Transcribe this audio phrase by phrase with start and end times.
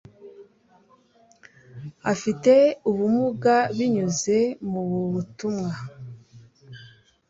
[2.11, 2.53] abafite
[2.89, 4.37] ubumuga binyuze
[4.69, 5.71] mububutumwa